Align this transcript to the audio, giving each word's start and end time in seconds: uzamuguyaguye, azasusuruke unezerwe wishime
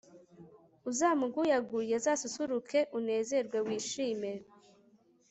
uzamuguyaguye, 0.89 1.91
azasusuruke 1.99 2.79
unezerwe 2.97 3.57
wishime 3.65 4.31